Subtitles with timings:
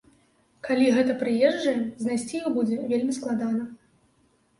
[0.67, 1.73] Калі гэта прыезджыя,
[2.05, 3.63] знайсці іх будзе вельмі складана.